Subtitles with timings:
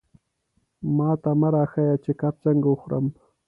[0.97, 3.05] ماته مه را ښیه چې کب څنګه وخورم.